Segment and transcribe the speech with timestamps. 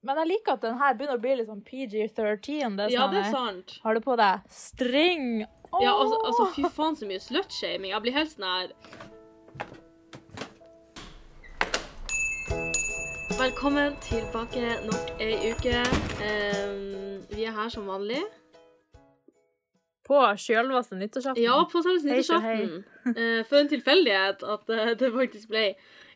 [0.00, 2.76] Men jeg liker at den her begynner å bli litt sånn PG-13.
[2.78, 3.74] Det er Ja, sånn, det er eh, sant.
[3.84, 5.26] Har du på deg string?
[5.70, 5.82] Oh!
[5.84, 7.92] Ja, altså, altså fy faen så mye slutshaming.
[7.92, 8.72] Jeg blir helt sånn her
[13.40, 15.84] Velkommen tilbake nok ei uke.
[16.24, 18.20] Um, vi er her som vanlig.
[20.04, 21.44] På sjølveste nyttårsaften?
[21.44, 22.82] Ja, på selveste nyttårsaften.
[23.14, 25.70] Eh, for en tilfeldighet at uh, det faktisk ble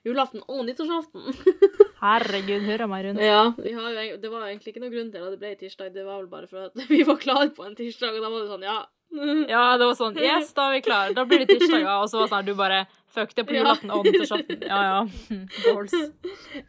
[0.04, 1.22] julaften og nyttårsaften.
[2.04, 3.22] Herregud, hører meg rundt.
[3.24, 5.94] ja, vi har jo, Det var egentlig ikke noen grunn til at det ble tirsdag,
[5.94, 8.44] det var vel bare for at vi var klare på en tirsdag, og da var
[8.44, 8.82] det sånn, ja.
[9.54, 11.14] Ja, det var sånn Yes, da er vi klare.
[11.16, 11.84] Da blir det tirsdag.
[11.84, 12.00] Ja.
[12.02, 14.64] Og så var det sånn du bare Fuck, det er på julaften og nyttårsaften.
[14.66, 15.40] Ja, ja.
[15.68, 15.92] Goals.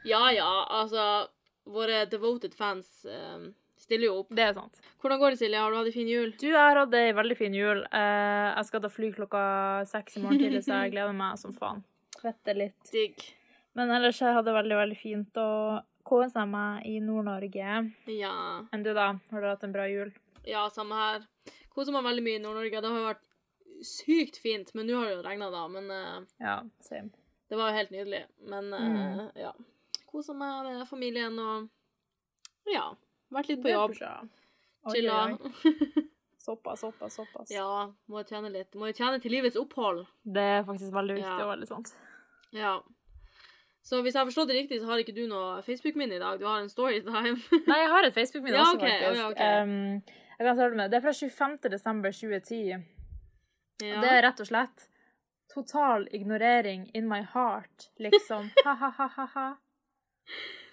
[0.06, 1.26] Ja, ja, altså
[1.66, 3.48] Våre devoted fans um,
[3.82, 4.30] stiller jo opp.
[4.38, 4.78] Det er sant.
[5.02, 5.58] Hvordan går det, Silje?
[5.58, 6.30] Har du hatt en fin jul?
[6.38, 7.82] Du, jeg har hatt ei veldig fin jul.
[7.90, 9.42] Eh, jeg skal ta fly klokka
[9.90, 11.82] seks i morgen tidlig, så jeg gleder meg som faen.
[12.26, 12.92] Svette litt.
[12.92, 13.22] Digg.
[13.78, 17.76] Men ellers jeg hadde det veldig, veldig fint og kosa meg i Nord-Norge.
[18.10, 18.32] Ja.
[18.74, 19.12] Enn du, da?
[19.32, 20.14] Har du hatt en bra jul?
[20.46, 21.24] ja, samme her.
[21.74, 22.82] Koser meg veldig mye i Nord-Norge.
[22.82, 23.24] Det har jo vært
[23.86, 25.64] sykt fint, men nå har det jo regna, da.
[25.70, 27.10] Men uh, Ja, same.
[27.52, 28.24] det var jo helt nydelig.
[28.48, 29.24] Men uh, Mm.
[29.42, 29.52] ja.
[30.10, 31.70] Kosa meg med familien og
[32.72, 32.86] ja.
[33.34, 33.98] Vært litt på jobb.
[34.94, 35.20] Chilla.
[36.46, 37.50] Såpass, såpass, såpass.
[37.52, 38.76] ja, må jo tjene litt.
[38.78, 40.04] Må jo tjene til livets opphold.
[40.22, 41.40] Det er faktisk veldig viktig Ja.
[41.42, 41.90] og veldig sant.
[42.56, 42.80] Ja.
[43.86, 46.40] Så hvis jeg har forstått det riktig, så har ikke du noe Facebook-minne i dag.
[46.42, 47.36] Du har en storytime.
[47.70, 49.22] Nei, jeg har et Facebook-minne Ja, også, okay, faktisk.
[49.22, 49.62] ja, okay.
[49.62, 50.90] Um, jeg kan starte med.
[50.92, 51.58] Det er fra 25.
[51.76, 52.62] desember 2010.
[53.86, 54.02] ja.
[54.02, 54.88] Det er rett og slett
[55.54, 58.50] total ignorering in my heart, liksom.
[58.66, 59.46] Ha-ha-ha-ha.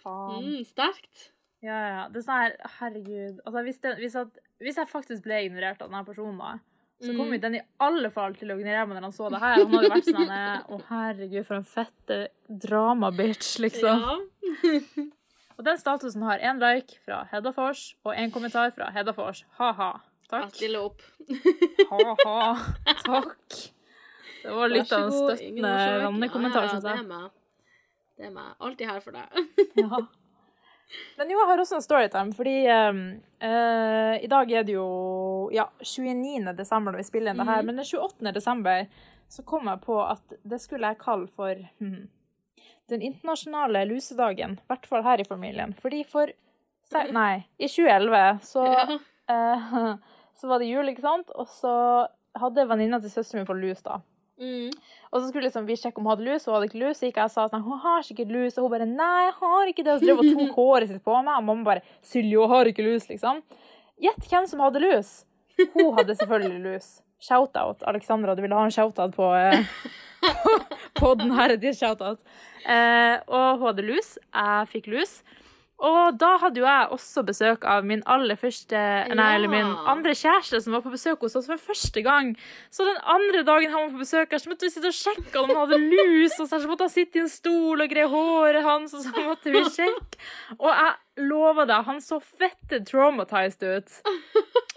[0.03, 0.43] Faen.
[0.47, 1.29] mm, sterkt.
[1.63, 2.03] Ja, ja.
[2.11, 3.43] Det er sånn her, herregud.
[3.45, 6.57] Altså, hvis, det, hvis, at, hvis jeg faktisk ble ignorert av denne personen, da,
[7.03, 7.17] så Mm.
[7.19, 9.57] kommer den i alle fall til å gnire meg når han så det her.
[9.65, 14.01] Han hadde vært sånn her, Å, herregud, for en fette drama-bitch, liksom.
[14.01, 14.15] Ja.
[15.59, 19.45] Og den statusen har én like fra Hedda Fors og én kommentar fra Hedda Fors.
[19.59, 19.91] Ha-ha.
[20.23, 20.55] Jeg Takk.
[20.55, 21.03] stiller opp.
[21.91, 22.57] Ha-ha.
[23.05, 23.59] Takk.
[24.43, 25.75] Det var litt av en støttende
[26.07, 27.31] vennekommentar, ja, ja, Det er meg.
[28.17, 28.49] Det er meg.
[28.61, 29.27] Alltid her for deg.
[29.77, 30.01] Ja.
[31.17, 33.03] Men jo, jeg har også en storytime, fordi um,
[33.41, 34.87] eh, i dag er det jo
[35.55, 36.53] ja, 29.
[36.59, 37.71] desember når vi spiller inn det her, mm.
[37.71, 38.33] men den 28.
[38.37, 38.85] desember
[39.33, 42.09] så kom jeg på at det skulle jeg kalle for hmm,
[42.93, 45.73] den internasjonale lusedagen, i hvert fall her i familien.
[45.81, 46.35] Fordi for
[46.93, 48.99] Nei, i 2011 så Ja.
[49.33, 49.95] eh,
[50.39, 51.31] så var det jul, ikke sant?
[51.33, 51.73] Og så
[52.37, 54.03] hadde venninna til søsteren min fått lus, da.
[54.41, 54.71] Mm.
[55.13, 56.99] Og så skulle liksom vi sjekke om hun hadde lus, hun hadde ikke lus.
[56.99, 59.35] Så gikk jeg og sa sånn, hun har sikkert lus, og hun bare nei, jeg
[59.41, 59.95] har ikke det.
[59.95, 62.55] Og så drev hun og tok håret sitt på meg, og mamma bare Silje, hun
[62.55, 63.43] har ikke lus, liksom.
[64.03, 65.13] Gjett hvem som hadde lus.
[65.77, 66.93] Hun hadde selvfølgelig lus.
[67.23, 68.35] Shout-out, Alexandra.
[68.35, 69.63] Du ville ha en shout-out på, eh,
[70.43, 70.57] på,
[70.99, 72.25] på den her, shout-out.
[72.67, 74.17] Eh, og hun hadde lus.
[74.33, 75.21] Jeg fikk lus.
[75.83, 78.79] Og da hadde jo jeg også besøk av min aller første
[79.11, 82.31] Nei, eller min andre kjæreste som var på besøk hos oss for første gang.
[82.71, 85.41] Så den andre dagen han var på besøk, her, så måtte vi sitte og sjekke
[85.41, 86.37] om han hadde lus.
[86.39, 89.55] Og så, måtte han sitte i en stol og greie håret hans, og så måtte
[89.55, 90.23] vi sjekke.
[90.61, 93.99] Og jeg lover deg, han så fette traumatized ut.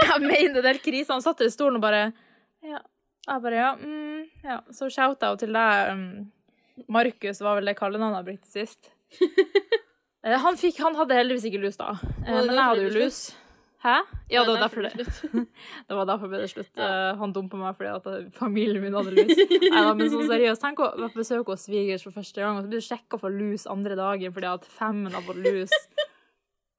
[0.06, 1.14] Jeg mener det er krise.
[1.14, 2.10] Han satt i stolen og bare
[2.66, 2.82] Ja.
[3.26, 3.70] Jeg bare ja.
[3.78, 4.60] Mm, ja.
[4.74, 5.94] Så shout-out til deg.
[5.94, 8.92] Um, Markus var vel det kallenavnet jeg brukte sist.
[10.26, 13.20] Eh, Han, fikk, han hadde heldigvis ikke lus da, Eh, men jeg hadde jo lus.
[13.86, 14.00] Hæ?
[14.34, 14.94] Ja, det var derfor det.
[15.88, 16.72] Det var derfor ble det slutt.
[16.82, 19.38] Eh, Han dumpa meg fordi at familien min hadde lus.
[19.62, 22.66] Neida, men sånn seriøst, tenk å være på besøk hos svigers for første gang, og
[22.66, 25.70] så blir du sjekka for lus andre dagen fordi at femmen har fått lus.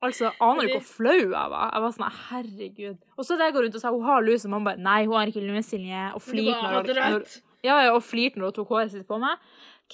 [0.04, 1.70] Altså, aner du hvor flau jeg var?
[1.72, 2.98] Jeg var sånn, herregud.
[3.16, 4.98] Og så det jeg går rundt og sier hun har lus, og mamma bare nei,
[5.08, 6.02] hun har ikke lus, Silje.
[6.14, 7.24] Og flirte når,
[7.64, 9.40] ja, ja, og flirte når hun tok håret sitt på meg.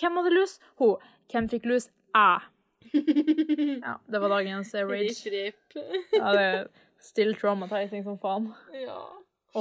[0.01, 0.57] Hvem hadde lus?
[0.83, 1.07] Hun.
[1.33, 1.87] Hvem fikk lus?
[2.19, 2.51] Jeg.
[3.83, 5.09] Ja, det var dagens eh, rage.
[5.09, 5.77] Rip, rip.
[6.13, 6.69] Ja, det er
[7.03, 8.51] still traumatizing som faen.
[8.77, 9.01] Ja.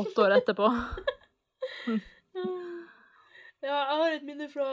[0.01, 0.71] Åtte år etterpå.
[3.61, 4.67] Ja, jeg har et minne fra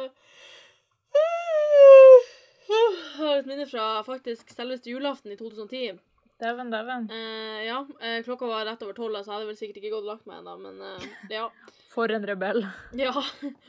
[2.68, 2.86] Jeg
[3.18, 5.98] har et minne fra faktisk selveste julaften i 2010.
[6.38, 7.08] Dæven, dæven.
[7.10, 10.04] Eh, ja, eh, klokka var rett over tolv, så jeg hadde vel sikkert ikke gått
[10.04, 11.48] og lagt meg ennå, men eh, ja.
[11.94, 12.60] For en rebell.
[13.04, 13.10] ja.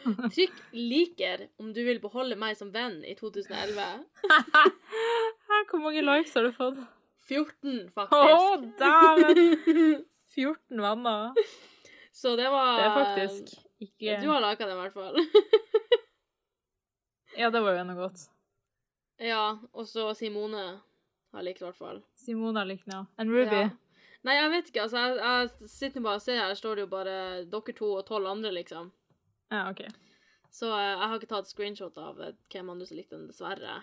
[0.06, 3.88] Trykk 'liker' om du vil beholde meg som venn i 2011.
[5.72, 6.78] Hvor mange likes har du fått?
[7.30, 8.14] 14, faktisk.
[8.14, 10.06] Å, dæven!
[10.36, 11.42] 14 venner.
[12.14, 15.18] Så det var Det er faktisk ikke Du har lika det, i hvert fall.
[17.40, 18.28] Ja, det var jo ennå godt.
[19.22, 20.82] ja, og så Simone
[21.34, 22.02] har likt, i hvert fall.
[22.18, 23.06] Simona likte den, ja.
[23.22, 23.64] En Ruby.
[23.66, 23.70] Ja.
[24.28, 24.82] Nei, jeg vet ikke.
[24.84, 27.16] altså, Jeg, jeg sitter bare og ser, her står det jo bare
[27.48, 28.90] dere to og tolv andre, liksom.
[29.54, 29.86] Ja, OK.
[30.52, 33.80] Så uh, jeg har ikke tatt screenshot av eh, hvem andre som likte den, dessverre.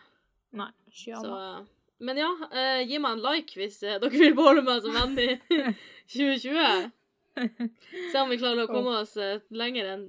[0.57, 0.69] Nei.
[0.91, 1.61] Så eh,
[2.03, 5.29] Men ja, uh, gi meg en like hvis dere vil beholde meg som venn i
[6.15, 6.91] 2020.
[8.13, 9.15] Se om vi klarer å komme oss
[9.53, 10.07] lenger enn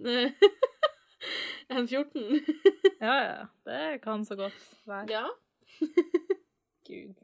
[1.68, 2.39] enn 14.
[3.01, 3.48] Ja, ja.
[3.68, 5.12] Det kan så godt være.
[5.12, 5.25] Ja.
[6.88, 7.18] Gud.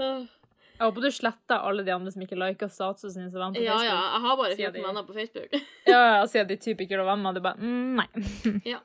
[0.00, 3.60] Jeg håper du sletter alle de andre som ikke liker statusen din som venn på
[3.64, 3.90] Ja, Facebook.
[3.90, 3.98] ja.
[4.14, 5.58] Jeg har bare Sier 14 venner på Facebook.
[5.92, 8.06] Ja, ja, Sier de typ ikke er venner, du bare nei.
[8.64, 8.78] nei.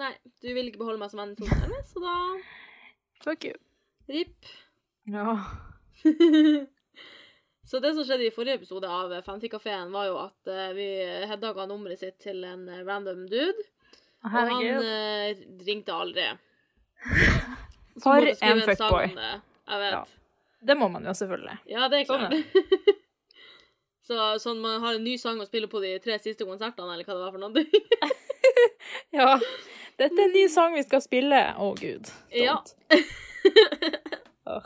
[0.00, 0.10] Nei,
[0.42, 2.16] du vil ikke beholde meg som venn 2011, så da
[3.24, 3.54] Fuck you.
[4.10, 4.50] RIP.
[5.10, 5.36] Ja.
[7.70, 10.86] Så det som skjedde i forrige episode av Fanfikafeen, var jo at eh, vi
[11.30, 13.62] Hedda ga nummeret sitt til en eh, random dude.
[14.24, 14.88] Og han Herregud.
[14.88, 16.24] eh, ringte aldri.
[18.02, 19.12] For en sang fuckboy.
[19.70, 19.94] Jeg vet.
[19.94, 20.04] Ja.
[20.60, 21.56] Det må man jo selvfølgelig.
[21.70, 22.34] Ja, det er Sånn klart.
[24.10, 27.06] så sånn man har en ny sang å spille på de tre siste konsertene, eller
[27.06, 27.64] hva det var for noe.
[29.14, 29.34] Ja.
[29.98, 31.38] Dette er en ny sang vi skal spille.
[31.58, 32.08] Å, gud.
[32.34, 32.56] Ja.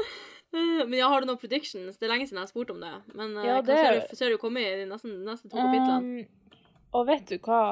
[0.54, 1.96] Men ja, har du noen predictions?
[1.98, 2.92] Det er lenge siden jeg har spurt om det.
[3.18, 6.24] Men eh, Ja, hva ser, du, ser du komme i de neste, neste to kapitlene?
[6.24, 6.60] Um,
[6.94, 7.62] og vet du hva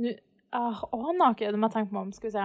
[0.00, 0.18] Nå Jeg
[0.50, 2.12] aner ikke, det må jeg tenke meg om.
[2.16, 2.44] Skal vi se.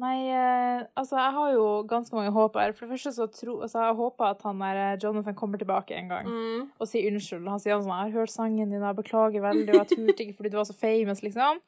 [0.00, 2.72] Nei, eh, altså, jeg har jo ganske mange håp her.
[2.72, 5.92] For det første så tro, altså, jeg håper at han der eh, Jonathan kommer tilbake
[5.98, 6.70] en gang mm.
[6.80, 7.48] og sier unnskyld.
[7.52, 10.36] Han sier sånn 'Jeg har hørt sangen din, jeg beklager veldig, og jeg turte ikke
[10.38, 11.60] fordi du var så famous', liksom.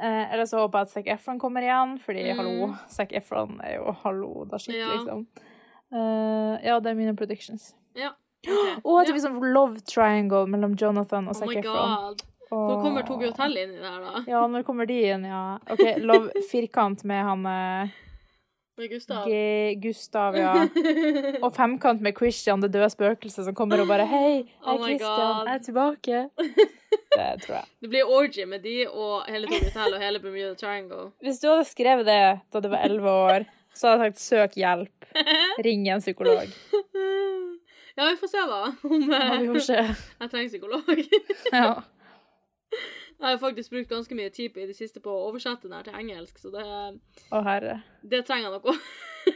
[0.00, 2.36] Eh, eller så håper jeg at Zac Efron kommer igjen, fordi Mm.
[2.36, 4.96] hallo, Zac Efron er jo hallo da shit, Ja.
[4.96, 5.26] liksom.
[5.92, 7.74] Eh, ja, det er mine predictions.
[7.96, 8.10] Ja.
[8.46, 8.80] Okay.
[8.84, 11.96] Og at det blir sånn love triangle mellom Jonathan og Oh Zac oh Efron.
[12.16, 12.22] god.
[12.50, 14.22] Hvor kommer Tokyo hotell inn i det her, da?
[14.26, 15.42] Ja, når kommer de inn, ja.
[15.70, 17.92] OK, love firkant med han eh,
[18.80, 19.28] Med Gustav?
[19.30, 20.54] G Gustav, ja.
[21.44, 24.82] Og femkant med Christian, det døde spøkelset, som kommer og bare Hei, jeg Oh er
[24.82, 26.22] my Christian, jeg er tilbake.
[26.90, 27.66] Det tror jeg.
[27.82, 31.04] Det blir orgy med de og hele Tokyo hotell og hele Bermuda Triangle.
[31.22, 32.18] Hvis du hadde skrevet det
[32.50, 35.06] da du var elleve år, så hadde jeg sagt søk hjelp.
[35.62, 36.50] Ring en psykolog.
[37.98, 38.58] Ja, vi får se, da.
[38.86, 39.80] Om Ja, vi eh, får se.
[40.20, 41.00] jeg trenger psykolog.
[41.52, 41.72] Ja.
[43.20, 45.84] Jeg har faktisk brukt ganske mye tid i det siste på å oversette den her
[45.84, 46.62] til engelsk, så det,
[47.34, 47.80] Å, herre.
[48.00, 48.76] det trenger jeg noe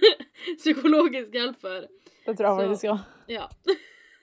[0.62, 1.84] psykologisk hjelp for.
[2.24, 3.02] Det tror jeg faktisk òg.
[3.28, 3.48] Ja.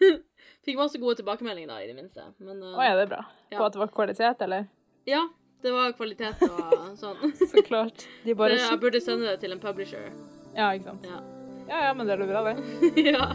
[0.65, 2.25] Fikk masse gode tilbakemeldinger, da, i det minste.
[2.41, 3.21] Men eh, Å ja, det er bra.
[3.51, 3.59] Ja.
[3.59, 4.65] På at det var kvalitet, eller?
[5.09, 5.21] ja,
[5.61, 7.33] det var kvalitet og sånn.
[7.51, 8.07] Så klart.
[8.25, 10.09] De bare Det, jeg burde sende det til en publisher.
[10.55, 11.05] Ja, ikke sant.
[11.05, 11.21] Ja.
[11.69, 13.05] Ja, ja, men det er jo bra, det.
[13.13, 13.29] ja.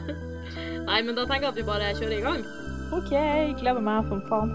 [0.87, 2.43] Nei, men da tenker jeg at vi bare kjører i gang.
[2.99, 3.15] OK,
[3.63, 4.51] gleder meg som faen.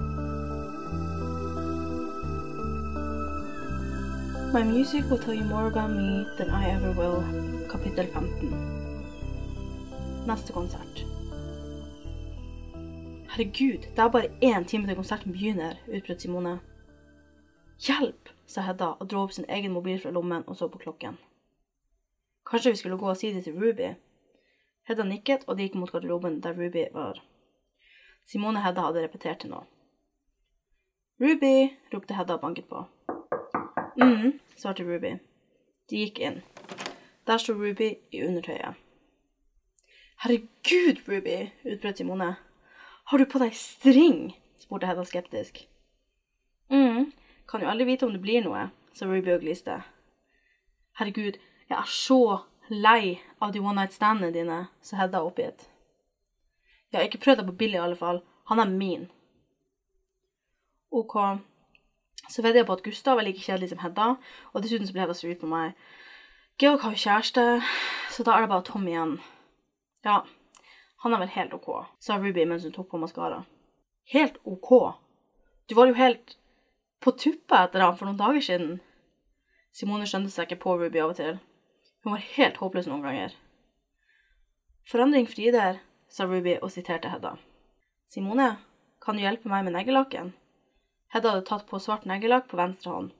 [4.54, 7.24] My music will tell you more about me than I ever will.
[7.70, 8.50] Kapittel 15.
[10.28, 11.06] Neste konsert.
[13.30, 16.60] Herregud, det er bare én time til konserten begynner, utbrøt Simone.
[17.80, 21.16] Hjelp, sa Hedda og dro opp sin egen mobil fra lommen og så på klokken.
[22.46, 23.94] Kanskje vi skulle gå og si det til Ruby?
[24.84, 27.24] Hedda nikket, og de gikk mot garderoben der Ruby var.
[28.28, 29.64] Simone og Hedda hadde repetert til nå.
[31.24, 32.84] Ruby, ropte Hedda og banket på.
[34.02, 35.16] Mm, svarte Ruby.
[35.90, 36.42] De gikk inn.
[37.28, 38.78] Der sto Ruby i undertøyet.
[40.22, 42.36] Herregud, Ruby, utbrøt Simone.
[43.10, 44.36] Har du på deg string?
[44.60, 45.68] spurte Hedda skeptisk.
[46.70, 47.12] mm,
[47.50, 49.82] kan jo aldri vite om det blir noe, sa Ruby og gliste.
[51.00, 51.40] Herregud,
[51.70, 52.40] jeg er så
[52.70, 55.68] lei av de one night standene dine, sa Hedda oppgitt.
[56.92, 58.22] Jeg har ikke prøvd deg på Billy i alle fall.
[58.52, 59.10] Han er min.
[60.92, 61.16] OK.
[62.32, 64.14] Så vedder jeg på at Gustav er like kjedelig som Hedda,
[64.54, 65.74] og dessuten så blir Hedda sur på meg.
[66.62, 67.44] Georg har jo kjæreste,
[68.14, 69.18] så da er det bare Tom igjen.
[70.06, 70.22] Ja,
[71.04, 71.68] han er vel helt OK,
[72.00, 73.44] sa Ruby mens hun tok på maskara.
[74.14, 74.72] Helt OK?
[75.68, 76.36] Du var jo helt
[77.02, 78.76] på tuppet etter ham for noen dager siden.
[79.76, 81.40] Simone skjønte seg ikke på Ruby av og til.
[82.04, 83.34] Hun var helt håpløs noen ganger.
[84.92, 85.80] Forandring frider,
[86.12, 87.36] sa Ruby og siterte Hedda.
[88.12, 88.54] Simone,
[89.02, 90.34] kan du hjelpe meg med neglelakken?
[91.12, 93.12] Hedda hadde tatt på svart neglelakk på venstre hånd,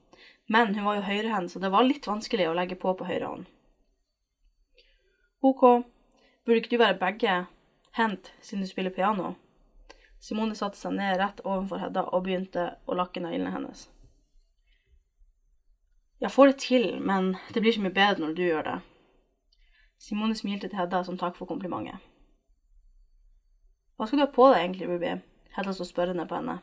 [0.48, 3.28] men hun var jo høyrehendt, så det var litt vanskelig å legge på på høyre
[3.28, 3.50] hånd.
[5.42, 5.64] OK,
[6.46, 7.40] burde ikke du være begge
[7.98, 9.34] hendt siden du spiller piano?
[10.22, 13.88] Simone satte seg ned rett ovenfor Hedda og begynte å lakke neglene hennes.
[16.22, 18.80] Jeg får det til, men det blir så mye bedre når du gjør det.
[19.98, 21.98] Simone smilte til Hedda som takk for komplimentet.
[23.98, 25.16] Hva skal du ha på deg egentlig, Ruby?
[25.58, 26.62] Hedda så spørrende på henne.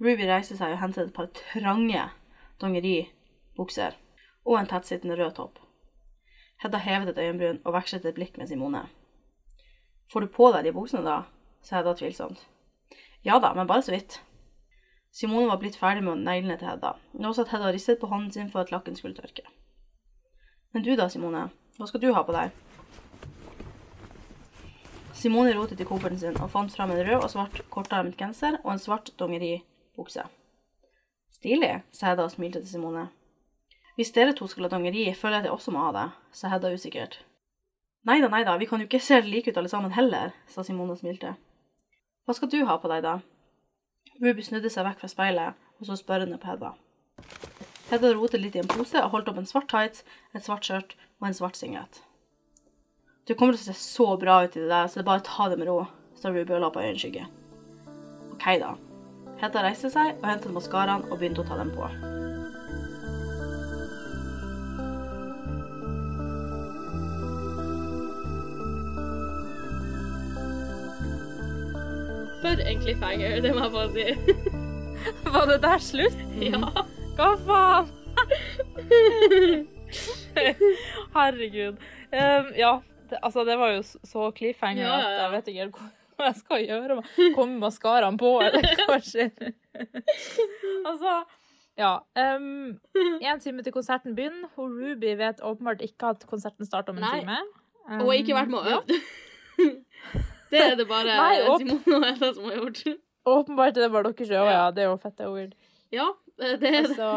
[0.00, 2.06] Ruby reiste seg og hentet et par trange
[2.60, 3.98] dongeribukser
[4.48, 5.58] og en tettsittende rød topp.
[6.62, 8.86] Hedda hevet et øyenbryn og vekslet et blikk med Simone.
[10.12, 11.22] Får du på deg de buksene, da?
[11.62, 12.46] sa Hedda tvilsomt.
[13.24, 14.22] Ja da, men bare så vidt.
[15.12, 16.94] Simone var blitt ferdig med neglene til Hedda.
[17.20, 19.44] Nå satt Hedda ristet på hånden sin for at lakken skulle tørke.
[20.72, 22.50] Men du da, Simone, Hva skal du ha på deg?
[25.16, 28.72] Simone rotet i kofferten sin og fant fram en rød og svart kortarmet genser og
[28.72, 29.12] en svart
[29.96, 30.28] dongeribukse.
[31.32, 33.08] Stilig, sa Hedda og smilte til Simone.
[33.96, 36.48] Hvis dere to skal ha dongeri, føler jeg at jeg også må ha det, sa
[36.48, 37.24] Hedda usikkert.
[38.04, 40.98] Neida, neida, vi kan jo ikke se like ut alle sammen heller, sa Simone og
[40.98, 41.34] smilte.
[42.24, 43.20] Hva skal du ha på deg, da?
[44.20, 46.74] Ruby snudde seg vekk fra speilet og så spørrende på Hedda.
[47.90, 50.04] Hedda rotet litt i en pose og holdt opp en svart tights,
[50.34, 52.02] et svart skjørt og en svart singlet.
[53.26, 55.24] Du kommer til å se så bra ut i det der, så det er bare
[55.24, 55.82] å ta det med ro,
[56.16, 57.26] sa Ruby og la på øyenskygge.
[58.36, 58.76] OK, da.
[59.40, 61.86] Hedda reiste seg og hentet maskaraen og begynte å ta dem på.
[72.40, 74.06] For en cliffhanger, det må jeg bare si.
[75.34, 76.20] Var det der slutt?
[76.36, 76.60] Ja.
[77.16, 77.88] Hva faen?
[81.16, 81.80] Herregud.
[82.12, 82.74] Um, ja,
[83.08, 85.88] det, altså det var jo så cliffhanger Ja, ja, at jeg vet ikke helt hva
[86.20, 87.00] hva jeg skal gjøre.
[87.34, 89.52] Komme med maskaraen på, eller hva skjer?
[90.88, 91.14] altså,
[91.80, 91.92] ja.
[92.14, 92.76] Um,
[93.24, 94.50] en time til konserten begynner.
[94.56, 97.20] Hun Ruby vet åpenbart ikke at konserten starter om en Nei.
[97.22, 97.38] time.
[97.88, 98.80] Um, Og ikke vært med og ja.
[98.80, 99.86] øvd.
[100.50, 101.58] Det er det bare Nei.
[101.62, 102.82] Simone og Ella som har gjort.
[103.30, 104.66] Åpenbart er det bare deres øyne, ja.
[104.74, 105.52] Det er jo fette weird.
[105.94, 106.06] Ja,
[106.40, 106.72] det er det.
[106.80, 107.10] Altså,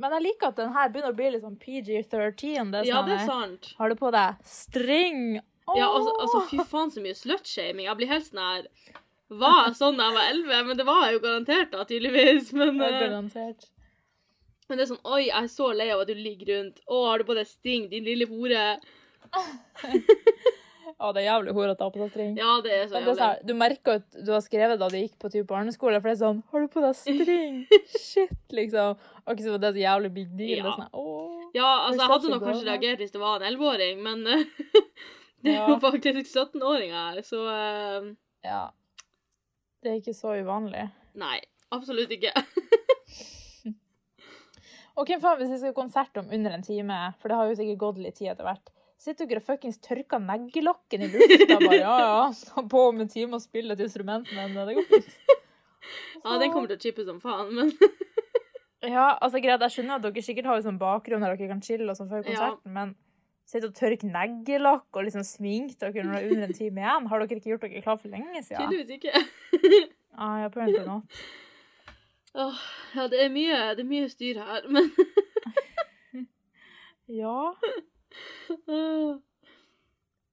[0.00, 2.70] men jeg liker at den her begynner å bli litt sånn PG-13.
[2.72, 3.70] Det er Ja, sånn, det er eh, sant.
[3.78, 5.20] Har du på deg string?
[5.76, 7.86] Ja, altså, altså fy faen så mye slutshaming.
[7.86, 8.66] Jeg blir helt sånn her
[9.30, 10.62] Var sånn da jeg var elleve?
[10.66, 12.52] Men det var jeg jo garantert, da, tydeligvis.
[12.52, 13.68] Men, Ja, eh, garantert.
[14.68, 16.80] men det er sånn Oi, jeg er så lei av at du ligger rundt.
[16.88, 18.64] Å, har du på deg sting, din lille hore?
[21.00, 22.32] Å, det er jævlig horete å ha på seg string.
[22.36, 23.14] Ja, det er så jævlig.
[23.16, 26.10] det er du merker at du har skrevet da du gikk på typ barneskole, for
[26.10, 27.54] det er sånn Har du på deg string?
[27.94, 28.98] Shit, liksom.
[29.24, 30.60] Og ikke så det er så jævlig big deal.
[30.60, 30.74] Det Ja.
[30.76, 31.46] sånn.
[31.56, 34.26] Ja, altså, jeg hadde nok kanskje reagert hvis det var en elleveåring, men
[35.42, 35.68] det er Ja.
[35.72, 38.10] jo faktisk 17-åringer her, så uh,
[38.44, 38.62] Ja.
[39.82, 40.90] Det er ikke så uvanlig.
[41.16, 41.38] Nei.
[41.72, 42.32] Absolutt ikke.
[44.98, 47.48] Og hvem faen hvis vi skal ha konsert om under en time, for det har
[47.48, 48.72] jo sikkert gått litt tid etter hvert.
[49.00, 51.78] Sitter dere og fuckings tørker neglelokken i lufta bare?
[51.78, 55.14] Ja, ja, skal på om en time og spille et instrument, men det går fint.
[56.20, 57.70] Ja, den kommer til å chippe som faen, men
[58.84, 61.62] Ja, altså greit, jeg skjønner at dere sikkert har jo sånn bakgrunn der dere kan
[61.64, 62.26] chille og sånn før Ja.
[62.28, 62.92] konserten, men
[63.50, 67.08] sitte og tørke neglelakk og liksom sminke dere når det er under en time igjen,
[67.10, 68.62] har dere ikke gjort dere klar for lenge siden?
[68.70, 69.14] tydeligvis ikke.
[70.20, 71.02] Ah, apparently not.
[72.34, 72.58] Åh,
[72.96, 74.90] ja, det er mye, det er mye styr her, men
[77.20, 77.54] Ja.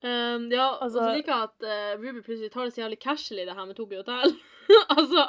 [0.04, 3.00] um, Ja, og så Altså- liker jeg at uh, Ruby plutselig tar det så jævlig
[3.02, 4.36] casually, det her med Tokyo Hotel.
[4.98, 5.24] altså,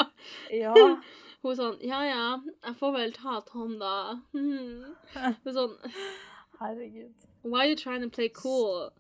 [0.53, 0.73] Ja.
[1.43, 2.25] hun er sånn Ja ja,
[2.67, 3.93] jeg får vel ta Tom, da.
[4.35, 4.85] Hmm.
[5.15, 5.77] Det er sånn
[6.61, 7.15] Herregud.
[7.45, 8.91] Why are you trying to play cool?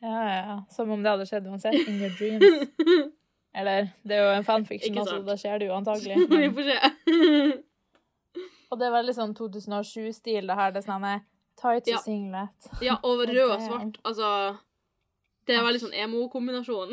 [0.00, 0.56] Ja, ja.
[0.70, 1.74] Som om det hadde skjedd uansett.
[1.88, 2.68] In your dreams.
[3.56, 6.16] Eller, det er jo en fanfiction, altså, da skjer det jo antagelig.
[6.30, 7.62] Vi får se.
[8.70, 10.74] og det er veldig sånn 2007-stil, det her.
[10.74, 11.22] Det er sånn eh,
[11.62, 12.02] tights Ja.
[12.04, 12.68] singlet.
[12.84, 13.96] Ja, og Og rød og svart.
[14.04, 14.28] Altså
[15.48, 16.92] Det er veldig sånn emo-kombinasjon.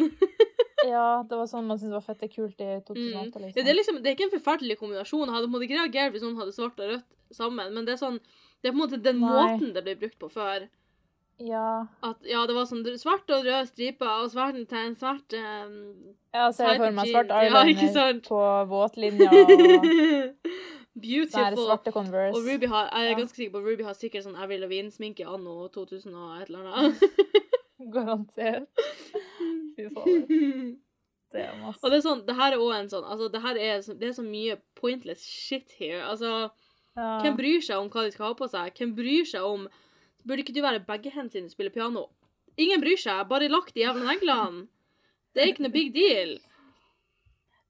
[0.84, 3.44] Ja, det var sånn man syntes var fette kult i 2008, Mm.
[3.46, 3.58] liksom.
[3.58, 5.26] Ja, det, er liksom, det er ikke en forferdelig kombinasjon.
[5.30, 8.02] Jeg hadde måte ikke reagert hvis noen hadde svart og rødt sammen, men det er
[8.06, 8.20] sånn
[8.64, 9.30] Det er på en måte den Nei.
[9.30, 10.68] måten det ble brukt på før.
[11.44, 11.88] Ja.
[12.04, 16.14] At ja, det var sånn svart og rød striper og svart til en svart um,
[16.34, 19.50] Jeg ser for meg svart eyeliner ja, på våtlinja og
[21.04, 21.72] Beautiful.
[21.74, 23.18] Og Ruby har, jeg er Ja.
[23.18, 27.04] ganske sikker på Ruby har sikkert sånn Avril Lavigne-sminke anno 2000 og et eller annet.
[27.94, 28.68] Garantert.
[29.78, 30.74] Fy faen.
[31.34, 31.80] Det er masse.
[31.82, 34.08] og det er sånn, det her er også en sånn Altså, det her er, det
[34.10, 36.04] er så mye pointless shit here.
[36.06, 36.50] Altså,
[36.96, 37.08] Ja.
[37.24, 38.76] hvem bryr seg om hva de skal ha på seg?
[38.78, 39.64] Hvem bryr seg om
[40.24, 42.04] Burde ikke du være begge hendene sine og spille piano?
[42.56, 43.24] Ingen bryr seg.
[43.28, 44.68] Bare lakk de jævla neglene.
[45.34, 46.36] Det er ikke noe big deal.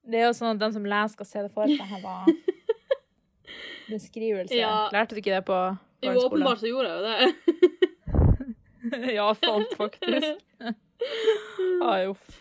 [0.04, 1.80] Det er jo sånn at den som leser, skal se det for seg.
[1.88, 2.28] Her var
[3.88, 4.54] beskrivelse.
[4.60, 4.74] Ja.
[4.92, 5.58] Lærte du ikke det på
[6.04, 7.16] Jo, åpenbart så gjorde jeg jo det.
[9.16, 10.44] ja, sant, faktisk.
[11.82, 12.40] Ai, uff.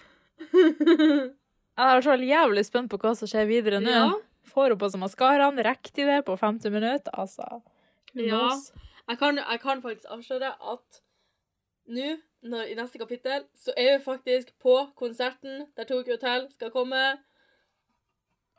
[0.54, 3.94] Jeg er så jævlig spent på hva som skjer videre nå.
[3.94, 4.10] Ja.
[4.54, 7.14] Får hun på seg maskaraen, rekker de det på 50 minutter?
[7.18, 7.62] Altså.
[8.14, 8.46] Ja.
[9.10, 11.00] Jeg kan, jeg kan faktisk avsløre at
[11.90, 12.14] nå,
[12.44, 17.02] i neste kapittel, så er vi faktisk på konserten der Tokyo Hotel skal komme.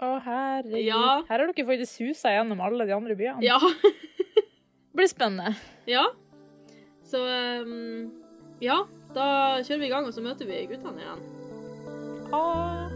[0.02, 0.80] Å, herregud.
[0.82, 1.04] Ja.
[1.28, 3.44] Her har dere faktisk susa gjennom alle de andre byene.
[3.44, 3.60] Ja.
[3.62, 5.54] Det blir spennende.
[5.86, 6.08] ja.
[7.04, 8.08] Så um,
[8.64, 8.78] ja,
[9.14, 11.24] da kjører vi i gang, og så møter vi guttene igjen.
[12.34, 12.90] Ah.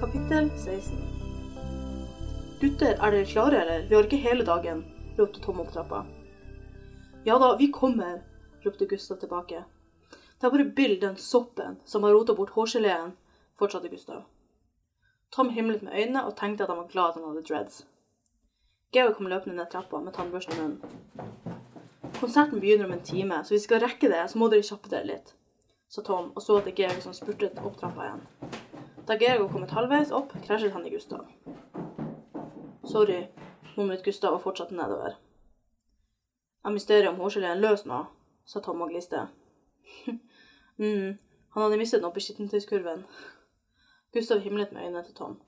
[0.00, 0.98] Kapittel 16
[2.60, 3.88] Gutter, er dere klare, eller?
[3.88, 4.84] Vi orker hele dagen,
[5.18, 6.04] ropte Tom opp trappa.
[7.26, 8.22] Ja da, vi kommer,
[8.64, 9.62] ropte Gustav tilbake.
[10.10, 13.14] Det er bare Bill, den soppen, som har rota bort hårgeleen,
[13.58, 14.22] fortsatte Gustav.
[15.32, 17.86] Tom himlet med øynene og tenkte at han var glad at han hadde dreads.
[18.92, 20.80] Georg kom løpende ned trappa med tannbørsten i munnen.
[22.20, 24.90] Konserten begynner om en time, så hvis vi skal rekke det, så må dere kjappe
[24.92, 25.34] dere litt,
[25.88, 28.22] sa Tom og så at det er Georg som spurtet opp trappa igjen.
[29.08, 31.26] Da Georg var kommet halvveis opp, krasjet han i Gustav.
[32.86, 33.24] Sorry,
[33.76, 35.18] mumlet Gustav og fortsatte nedover.
[36.64, 38.04] Er mysteriet om hårgeleen løs nå?
[38.46, 39.26] sa Tom og gliste.
[40.80, 41.18] mm,
[41.54, 43.04] han hadde mistet den oppe i skittentøyskurven.
[44.14, 45.40] Gustav himlet med øynene til Tom.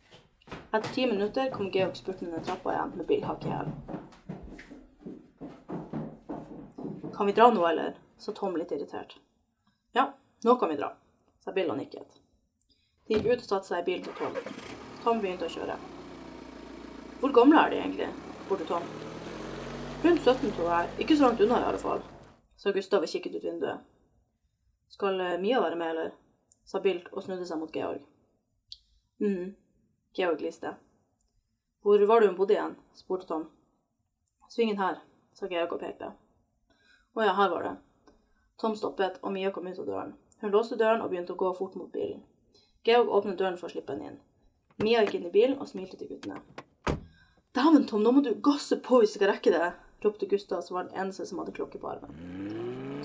[0.75, 3.69] Etter ti minutter kom Georg spurtende ned trappa igjen med Bill hakk i hæl.
[7.15, 7.95] Kan vi dra nå, eller?
[8.19, 9.15] sa Tom litt irritert.
[9.95, 10.09] Ja,
[10.45, 10.89] nå kan vi dra,
[11.45, 12.19] sa Bill og nikket.
[13.07, 14.35] De gikk ut og satte seg i bilen til Tom.
[15.05, 15.79] Tom begynte å kjøre.
[17.23, 18.11] Hvor gamle er de egentlig?
[18.41, 18.91] spurte Tom.
[20.03, 20.91] Rundt 17, tror jeg.
[21.07, 22.03] Ikke så langt unna, i alle fall,
[22.59, 23.87] sa Gustav og kikket ut vinduet.
[24.91, 26.13] Skal Mia være med, eller?
[26.67, 28.03] sa Bill og snudde seg mot Georg.
[29.23, 29.55] Mhm.
[30.17, 30.75] Georg gliste.
[31.83, 32.77] Hvor var det hun bodde igjen?
[32.95, 33.49] spurte Tom.
[34.49, 35.03] Svingen her,
[35.35, 36.13] sa Georg og pekte.
[37.15, 37.75] Å ja, her var det.
[38.61, 40.15] Tom stoppet, og Mia kom ut av døren.
[40.41, 42.23] Hun låste døren og begynte å gå fort mot bilen.
[42.85, 44.19] Georg åpnet døren for å slippe henne inn.
[44.83, 46.41] Mia gikk inn i bilen og smilte til guttene.
[47.57, 49.71] Dæven, Tom, nå må du gasse på hvis du skal rekke det,
[50.05, 52.13] ropte Gustav, som var den eneste som hadde klokke på armen.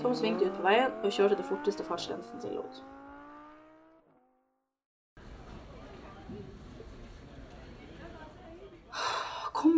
[0.02, 2.82] Tom svingte ut på veien og kjørte det forteste fartsgrensen tillot.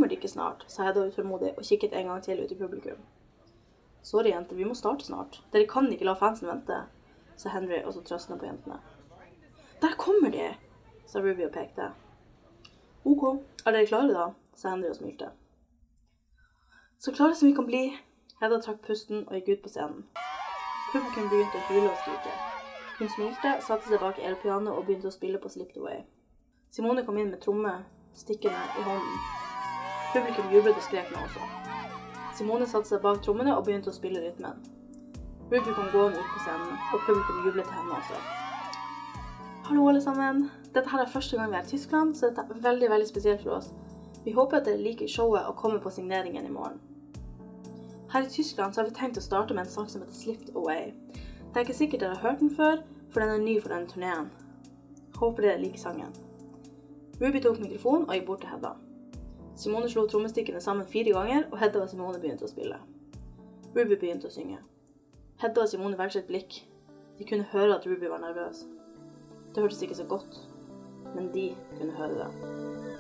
[0.05, 0.65] Kommer de ikke snart?
[0.69, 2.99] sa Hedda utålmodig og kikket en gang til ut i publikum.
[4.03, 5.39] Sorry, jenter, vi må starte snart.
[5.53, 6.77] Dere kan ikke la fansen vente,
[7.41, 8.77] sa Henry og så trøstende på jentene.
[9.81, 10.51] Der kommer de,
[11.07, 11.87] sa Ruby og pekte.
[13.05, 13.23] OK,
[13.65, 14.27] er dere klare da?
[14.55, 15.31] sa Henry og smilte.
[16.99, 17.81] Så klare som vi kan bli.
[18.43, 20.05] Hedda trakk pusten og gikk ut på scenen.
[20.91, 22.35] Publikum begynte å hule og skrike.
[22.99, 26.05] Hun smilte, satte seg bak elpianoet og begynte å spille på Slipped Away.
[26.69, 27.79] Simone kom inn med tromme
[28.13, 29.43] stikkende i hånden.
[30.15, 31.47] Publikum jublet og skrek nå også.
[32.39, 34.61] Simone satte seg bak trommene og begynte å spille rytmen.
[35.51, 38.21] Ruby kom gående ut på scenen, og publikum jublet til henne også.
[39.67, 40.45] Hallo, alle sammen.
[40.77, 43.43] Dette her er første gang vi er i Tyskland, så dette er veldig veldig spesielt
[43.43, 43.73] for oss.
[44.25, 46.79] Vi håper at dere liker showet og kommer på signeringen i morgen.
[48.15, 50.55] Her i Tyskland så har vi tenkt å starte med en sak som heter Slipped
[50.55, 50.95] Away.
[51.11, 53.91] Det er ikke sikkert dere har hørt den før, for den er ny for denne
[53.91, 54.31] turneen.
[55.19, 56.15] Håper dere liker sangen.
[57.19, 58.77] Ruby tok mikrofonen og gikk bort til Hedda.
[59.57, 62.79] Simone slo trommestikkene sammen fire ganger, og Hedda og Simone begynte å spille.
[63.75, 64.59] Ruby begynte å synge.
[65.43, 66.61] Hedda og Simone vekslet blikk.
[67.19, 68.65] De kunne høre at Ruby var nervøs.
[69.55, 70.41] Det hørtes ikke så godt,
[71.15, 72.94] men de kunne høre det.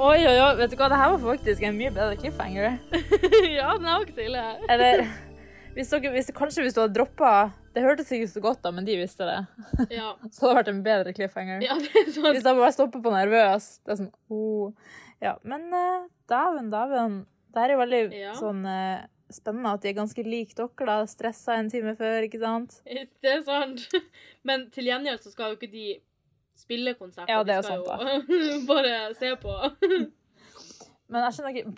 [0.00, 2.78] Oi, oi, oi, vet du hva, det her var faktisk en mye bedre cliffhanger.
[3.58, 4.44] ja, den er jo ikke så ille.
[4.72, 5.02] Eller,
[5.76, 8.88] hvis dere, hvis, kanskje hvis du hadde droppet, det hørtes ikke så godt da, men
[8.88, 9.36] de visste det.
[9.92, 11.60] Ja, Så hadde det vært en bedre cliffhanger.
[11.66, 12.30] ja det er sånn.
[12.32, 14.96] Hvis jeg bare stopper på nervøs, det er sånn, oh.
[15.20, 17.20] Ja, men uh, dæven, dæven.
[17.52, 18.32] Det her er veldig Ja.
[18.40, 22.40] sånn uh, spennende at de er ganske like dere da, stressa en time før, ikke
[22.40, 22.80] sant?
[22.88, 23.84] Det er sant.
[24.48, 25.90] Men til gjengjeld så skal jo ikke de
[26.60, 27.28] spille konsert.
[27.32, 29.58] Ja, det er sant, jo bare se på.
[31.10, 31.70] Men jeg skjønner ikke,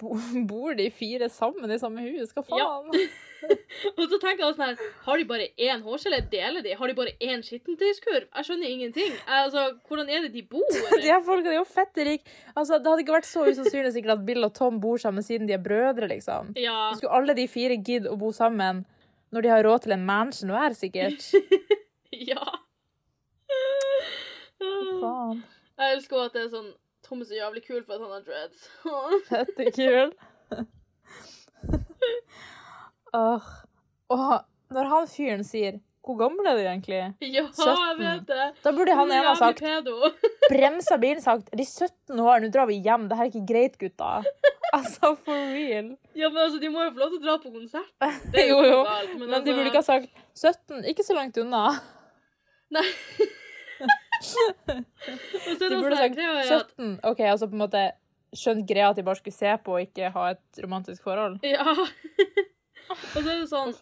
[0.51, 2.35] bor de fire sammen i samme hus?
[2.37, 2.67] Hva Ja.
[2.85, 3.07] faen?
[3.97, 6.15] Og så tenker jeg sånn her, har de bare én hårskjell?
[6.31, 6.75] Deler de?
[6.79, 8.29] Har de bare én skittentøyskurv?
[8.29, 9.17] Jeg skjønner ingenting.
[9.27, 10.69] Altså, hvordan er det de bor?
[10.93, 12.29] De her folka er jo fette rike.
[12.53, 15.49] Altså, det hadde ikke vært så usannsynlig sikkert at Bill og Tom bor sammen siden
[15.51, 16.53] de er brødre, liksom.
[16.61, 16.77] Ja.
[16.95, 18.85] Skulle alle de fire gidde å bo sammen
[19.33, 21.25] når de har råd til en mansion hver, sikkert?
[22.13, 22.45] ja.
[25.03, 25.43] Faen.
[25.79, 26.73] Jeg elsker også at det er sånn
[27.03, 28.61] Tom er så jævlig kul for at han har dreads.
[29.31, 30.13] Fette kul.
[33.19, 33.49] Åh.
[34.13, 34.37] Og
[34.73, 37.67] når han fyren sier 'Hvor gammel er du egentlig?' ja, 17.
[37.89, 38.47] jeg vet det.
[38.65, 39.61] Da burde han ene ha sagt
[40.51, 43.09] bremsa bilen sagt 'De er 17 år, nå drar vi hjem.
[43.09, 44.25] Det her er ikke greit, gutta'.
[44.73, 45.93] Altså, for real.
[46.17, 47.93] Ja, men altså, de må jo få lov til å dra på konsert.
[48.33, 48.71] Det er Jo, jo.
[48.73, 48.83] jo.
[48.89, 50.85] galt, Men altså, de burde ikke ha sagt 17.
[50.91, 51.63] Ikke så langt unna.
[52.73, 52.87] Nei.
[55.61, 57.01] De burde sagt greia er 17.
[57.11, 57.85] OK, altså på en måte
[58.33, 61.39] skjønt greia at de bare skulle se på og ikke ha et romantisk forhold.
[61.45, 61.67] Ja.
[62.93, 63.73] Og så er det sånn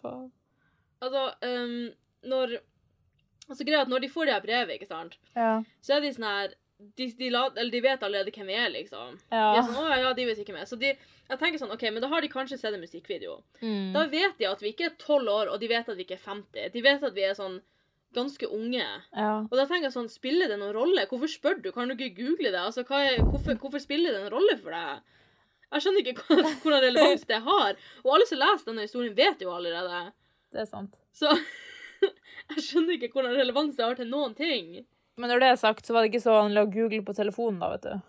[1.01, 1.89] Altså, um,
[2.29, 2.59] når
[3.49, 5.61] Altså, greia at når de får det her brevet, ikke sant, Ja.
[5.83, 6.53] så er de sånn her
[6.97, 9.17] de, de, la, eller de vet allerede hvem vi er, liksom.
[9.29, 10.65] De er sånn, å, ja, de vet ikke meg.
[10.69, 10.93] Så de,
[11.29, 13.35] jeg tenker sånn, ok, men da har de kanskje sett en musikkvideo.
[13.61, 13.91] Mm.
[13.93, 16.17] Da vet de at vi ikke er 12 år, og de vet at vi ikke
[16.17, 16.71] er 50.
[16.73, 17.59] De vet at vi er sånn
[18.13, 18.85] ganske unge.
[19.15, 19.31] ja.
[19.45, 21.05] Og da tenker jeg sånn, spiller det noen rolle?
[21.09, 21.71] Hvorfor spør du?
[21.75, 22.59] Kan du ikke google det?
[22.59, 25.01] Altså, er, hvorfor, hvorfor spiller det en rolle for deg?
[25.71, 27.75] Jeg skjønner ikke hva- hvordan relevans det har.
[28.03, 30.01] Og alle som leser denne historien, vet jo allerede.
[30.51, 30.97] Det er sant.
[31.15, 31.31] Så
[32.55, 34.81] jeg skjønner ikke hvordan relevans det har til noen ting.
[35.19, 37.59] Men når det er sagt, så var det ikke så vanlig å google på telefonen
[37.61, 38.07] da, vet du.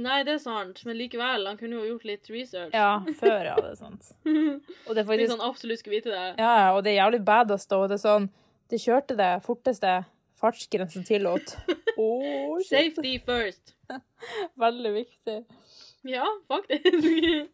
[0.00, 2.70] Nei, det er sant, men likevel, han kunne jo gjort litt research.
[2.76, 4.12] Ja, før, ja, det er sant.
[4.86, 6.26] Og det er Hvis han absolutt skulle vite det.
[6.38, 7.80] Ja, ja, og det er jævlig badass da.
[7.82, 8.28] og Det er sånn
[8.70, 10.00] De kjørte det forteste
[10.40, 11.56] fartsgrensen tillot.
[12.00, 12.56] Oh.
[12.64, 13.74] Safety first.
[14.62, 15.34] Veldig viktig.
[16.08, 17.50] Ja, faktisk.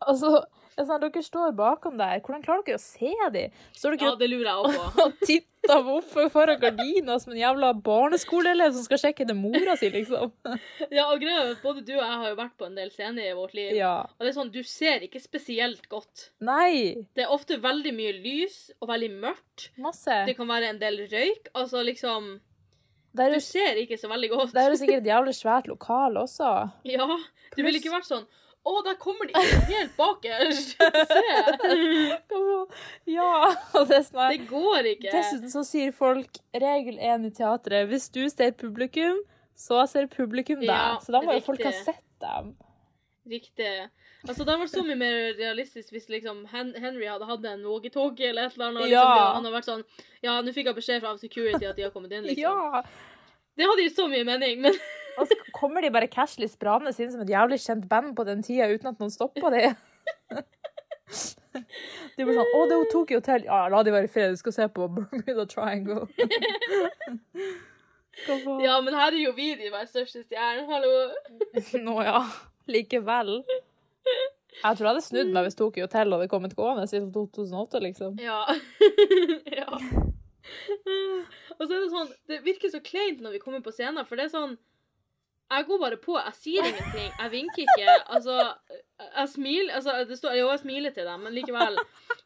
[0.00, 2.20] Altså, det er sånn, dere står bakom der.
[2.20, 3.54] Hvordan klarer dere å se dem?
[3.76, 5.02] Står dere Ja, det lurer jeg også på.
[5.06, 9.88] og titter oppe foran gardina som en jævla barneskoleelev som skal sjekke det mora si,
[9.94, 10.34] liksom?
[10.92, 13.30] Ja, og greia er både du og jeg har jo vært på en del scener
[13.30, 13.72] i vårt liv.
[13.78, 13.94] Ja.
[14.18, 16.28] Og det er sånn, du ser ikke spesielt godt.
[16.44, 17.06] Nei.
[17.16, 19.70] Det er ofte veldig mye lys og veldig mørkt.
[19.80, 20.20] Masse.
[20.28, 21.50] Det kan være en del røyk.
[21.56, 22.36] Altså liksom
[23.16, 24.50] er Du ser ikke så veldig godt.
[24.52, 26.50] det er jo sikkert et jævlig svært lokal også.
[26.84, 27.06] Ja.
[27.56, 28.26] Du ville ikke vært sånn
[28.66, 30.74] Å, der kommer de helt bakerst!
[31.12, 31.26] Se!
[33.06, 33.54] Ja,
[33.88, 35.12] det Det går ikke.
[35.12, 39.20] Dessuten så sier folk regel én i teatret hvis du ser publikum,
[39.54, 40.72] så ser publikum deg.
[40.72, 42.56] Ja, så da må jo folk ha sett dem.
[43.26, 43.70] Riktig.
[44.26, 47.62] Altså, Det hadde vært så mye mer realistisk hvis liksom Hen Henry hadde hatt en
[47.66, 48.82] walkietalkie eller et eller annet.
[48.82, 49.32] Og liksom, Ja.
[49.36, 49.84] Han hadde vært sånn
[50.26, 52.42] Ja, nå fikk jeg beskjed fra security at de har kommet inn, liksom.
[52.42, 52.82] Ja!
[53.56, 54.74] Det hadde gitt så mye mening, men
[55.16, 58.42] Og så kommer de bare casually sprane inn som et jævlig kjent band på den
[58.44, 59.62] tida uten at noen stopper de.
[62.16, 64.40] De bare sånn 'Å, det er Tokyo Hotel.' Ja, la de være i fred, du
[64.40, 66.06] skal se på Bermuda Triangle.
[68.64, 70.66] Ja, men her er jo vi de verdens største stjernene.
[70.70, 70.92] Hallo.
[71.84, 72.22] Nå ja,
[72.66, 73.42] likevel.
[74.56, 78.16] Jeg tror jeg hadde snudd meg hvis Tokyo Hotel hadde kommet gående siden 2008, liksom.
[78.22, 78.40] Ja.
[79.60, 79.68] ja.
[81.58, 84.16] Og så er det sånn Det virker så kleint når vi kommer på scenen, for
[84.16, 84.56] det er sånn
[85.50, 87.96] Jeg går bare på, jeg sier ingenting, jeg vinker ikke.
[88.16, 88.36] Altså,
[89.04, 91.78] jeg smiler altså, det står, Jo, jeg smiler til dem, men likevel.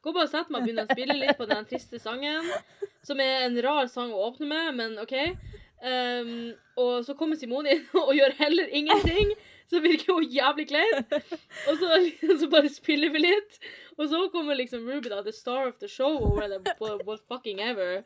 [0.03, 2.47] Går bare og setter meg og begynner å spille litt på den triste sangen,
[3.05, 5.17] som er en rar sang å åpne med, men OK.
[5.81, 9.35] Um, og så kommer Simone inn og gjør heller ingenting.
[9.71, 11.05] Så virker hun jævlig klein.
[11.71, 12.01] Og så,
[12.41, 13.61] så bare spiller vi litt.
[14.01, 17.21] Og så kommer liksom Ruby, da, the star of the show, or whatever, what, what
[17.29, 18.03] fucking ever.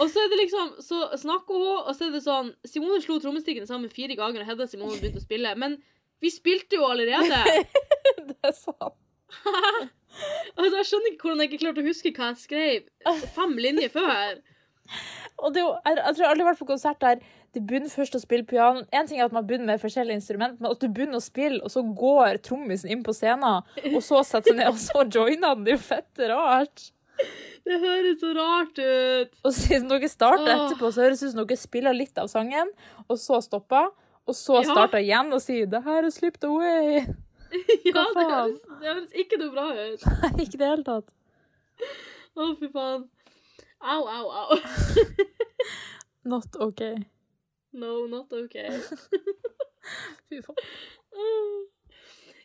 [0.00, 3.18] Og så er det liksom, så snakker hun, og så er det sånn Simone slo
[3.20, 5.52] trommestikkene sammen fire ganger, og Hedda Simone begynte å spille.
[5.60, 5.76] Men
[6.22, 7.42] vi spilte jo allerede!
[8.28, 8.96] Det er sant.
[10.52, 13.88] Altså, Jeg skjønner ikke hvordan jeg ikke klarte å huske hva jeg skrev fem linjer
[13.94, 14.42] før.
[15.40, 17.92] Og det, er jeg, jeg tror jeg aldri har vært på konsert der de begynner
[17.92, 18.82] først å spille piano.
[18.96, 21.60] En ting er at man begynner med forskjellige instrument, men at du begynner å spille,
[21.64, 25.56] og så går trommisen inn på scenen, og så setter seg ned, og så joiner
[25.56, 25.66] den.
[25.66, 26.86] Det er jo fett rart.
[27.64, 29.34] Det høres så rart ut.
[29.46, 32.70] Og siden dere starter etterpå, så høres det ut som dere spiller litt av sangen,
[33.08, 33.90] og så stopper,
[34.26, 34.72] og så Ja.
[34.72, 37.06] starter igjen og sier 'det her er slipped away'.
[37.84, 40.06] Ja, det høres, det høres ikke noe bra ut.
[40.22, 41.12] Nei, ikke i det hele tatt.
[42.36, 43.08] Å, fy faen.
[43.82, 44.56] Au, au, au.
[46.32, 46.80] Not OK.
[47.72, 48.70] No, not okay.
[50.30, 50.56] Fy faen.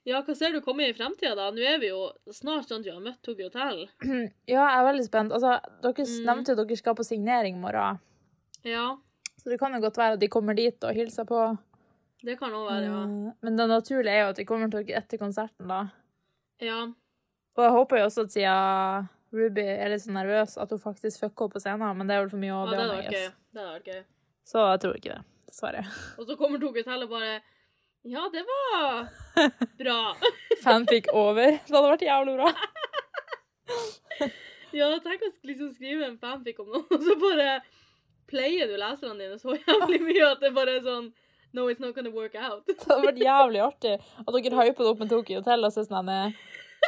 [0.08, 1.50] Ja, hva ser du komme i fremtida, da?
[1.52, 3.82] Nå er vi jo snart sånn at vi har møtt Tokyo Hotel.
[4.48, 5.34] Ja, jeg er veldig spent.
[5.36, 6.26] Altså, dere Mm.
[6.30, 8.00] nevnte jo at dere skal på signering i morgen,
[8.63, 8.86] Ja,
[9.38, 11.41] så det kan jo godt være at de kommer dit og hilser på.
[12.24, 13.02] det kan òg være, ja.
[13.04, 15.89] Eh, Men det naturlige er jo at de kommer til dere etter konserten, da.
[16.62, 16.84] Ja,
[17.58, 21.20] Og jeg håper jo også at siden Ruby er litt så nervøs, at hun faktisk
[21.20, 23.02] fucker opp på scenen, men det er vel for mye å be om.
[23.04, 23.34] guess.
[23.52, 24.04] Det hadde vært gøy.
[24.46, 25.84] Så jeg tror ikke det, dessverre.
[26.17, 27.41] Og så kommer Tokyo Hotel og bare
[28.08, 29.10] Ja, det var
[29.78, 30.15] bra.
[30.63, 31.58] Fanfic over.
[31.67, 32.52] Det hadde vært jævlig bra.
[34.76, 37.62] Ja, tenk å liksom skrive en fanfic om noen, og så bare
[38.30, 41.08] pleier du leserne dine så jævlig mye at det bare er sånn
[41.56, 42.65] No, it's not gonna work out.
[42.67, 45.86] Det hadde vært jævlig artig at dere hypa det opp med Tokyo Hotel og så
[45.88, 46.36] sånn eh,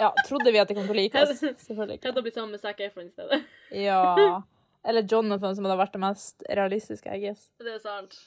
[0.01, 1.39] Ja, trodde vi at de kom til å like oss?
[1.63, 2.11] Selvfølgelig ikke.
[2.11, 3.39] Hadde blitt sammen med Zac Efron i stedet.
[3.73, 4.41] Ja.
[4.85, 7.47] Eller Jonathan, som hadde vært det mest realistiske, I guess.
[7.63, 8.19] Det er sant.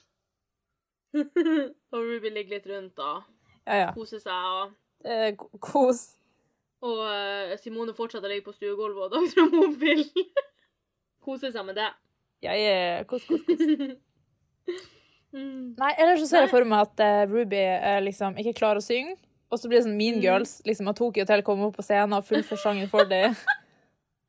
[1.93, 3.13] og Ruby ligger litt rundt da.
[3.67, 3.91] Ja, ja.
[3.97, 4.49] Koser seg.
[4.57, 6.13] Og, Eh, kos.
[6.87, 10.05] og uh, Simone fortsetter å ligge på stuegulvet og dagdra Mobil.
[11.27, 11.89] Koser seg med det.
[12.43, 13.63] Ja, ja, kos, kos, kos.
[15.33, 15.75] Mm.
[15.79, 18.85] Nei, ellers så ser jeg for meg at uh, Ruby uh, liksom ikke klarer å
[18.85, 19.17] synge.
[19.53, 20.23] Og så blir det sånn Mean Mm.
[20.25, 20.53] Girls.
[20.69, 23.35] liksom At Tokyo Hotel kommer opp på scenen og fullfører sangen for dem.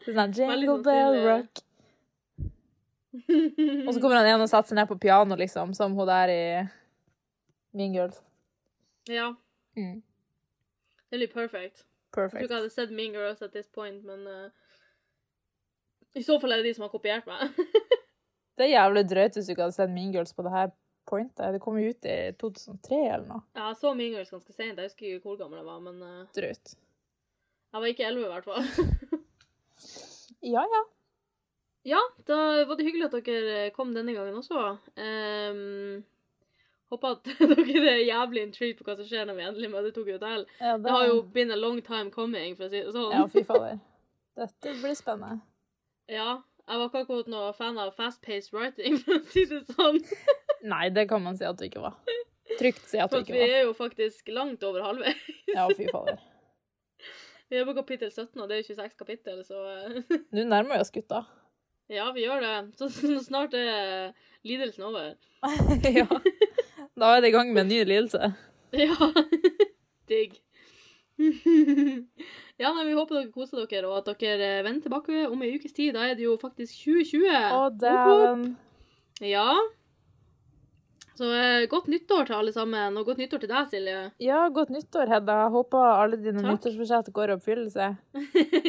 [0.08, 1.19] Sånn Jingle sånn Bell.
[1.28, 1.62] Rock.
[3.88, 6.32] Og så kommer han igjen og setter seg ned på piano, liksom, som hun der
[6.34, 6.43] i
[7.78, 8.21] Mean Girls.
[9.10, 9.34] Ja,
[9.78, 10.04] Mm.
[11.10, 11.80] det blir perfect.
[11.84, 14.49] Jeg tror ikke jeg hadde sett Mean Girls at this point, men uh,
[16.13, 17.49] i så fall er det de som har kopiert meg.
[18.58, 20.67] Det er jævlig drøyt hvis du ikke hadde sett Mean Girls på det her
[21.10, 21.56] pointet.
[21.56, 23.41] Det kom jo ut i 2003 eller noe.
[23.58, 24.78] Ja, jeg så Mean Girls ganske sent.
[24.78, 26.76] Jeg husker ikke hvor gammel jeg var, men uh, Drøyt.
[27.73, 28.69] jeg var ikke elleve i hvert fall.
[30.43, 30.82] Ja, ja.
[31.84, 34.78] Ja, da var det hyggelig at dere kom denne gangen også.
[34.96, 36.04] Um,
[36.93, 37.32] håper at
[37.67, 40.46] dere er jævlig intrigued på hva som skjer når vi endelig møter Tokyo Hotel.
[40.62, 43.12] ja Det har jo been a long time coming, for å si det sånn.
[43.15, 43.82] Ja, fy fader.
[44.39, 45.43] Dette blir spennende.
[46.12, 50.00] Ja, jeg var ikke akkurat noe fan av fast-paced writing, for å si det sånn.
[50.63, 52.00] Nei, det kan man si at du ikke var.
[52.60, 53.39] Trygt si at du ikke var.
[53.39, 55.32] For vi er jo faktisk langt over halvveis.
[55.52, 56.22] Ja, fy fader.
[57.52, 60.78] Vi er på kapittel 17, og det er jo 26 kapittel, så eh, Nå nærmer
[60.78, 61.26] vi oss gutta.
[61.91, 62.56] Ja, vi gjør det.
[62.80, 62.89] Så
[63.26, 64.13] snart er
[64.48, 65.13] lidelsen over.
[66.00, 66.08] ja.
[67.00, 68.34] Da er det i gang med en ny lidelse.
[68.74, 68.96] Ja.
[70.10, 70.32] Digg.
[72.58, 75.76] ja, nei, vi håper dere koser dere, og at dere vender tilbake om ei ukes
[75.78, 75.91] tid.
[75.93, 77.28] Da er det jo faktisk 2020.
[77.54, 78.43] Å, dæven.
[79.22, 79.46] Ja.
[81.13, 84.00] Så eh, godt nyttår til alle sammen, og godt nyttår til deg, Silje.
[84.26, 85.38] Ja, godt nyttår, Hedda.
[85.54, 86.56] Håper alle dine Takk.
[86.56, 87.91] nyttårsforsett går i oppfyllelse.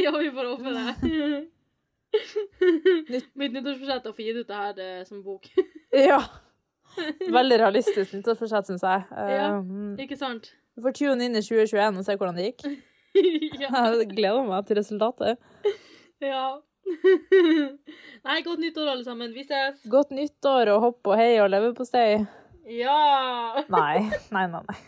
[0.05, 1.46] ja, vi får håpe det.
[3.38, 5.48] Mitt nyttårsforsett er å få gitt ut det her eh, som bok.
[5.94, 6.20] Ja.
[7.38, 9.07] Veldig realistisk nyttårsforsett, syns jeg.
[9.31, 9.48] Ja.
[9.59, 10.53] Um, Ikke sant?
[10.74, 12.64] Vi får tune inn i 2021 og se hvordan det gikk.
[13.62, 13.70] ja.
[13.70, 15.42] Jeg gleder meg til resultatet.
[16.22, 16.46] ja.
[18.24, 19.33] Nei, godt nyttår, alle sammen.
[19.35, 19.83] Vi ses.
[19.90, 22.24] Godt nyttår og hopp og hei og leverpostei.
[22.70, 22.98] Ja!
[23.72, 24.64] Nei, nei, nei.
[24.66, 24.81] nei.